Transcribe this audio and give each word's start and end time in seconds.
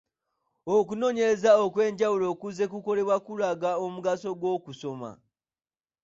Okunoonyereza 0.75 1.51
okw’enjawulo 1.65 2.25
okuzzenga 2.33 2.71
kukolebwa 2.73 3.17
kulaga 3.25 3.69
omugaso 3.85 4.29
gw’okusoma. 4.39 5.11